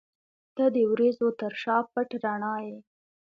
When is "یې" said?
2.67-2.77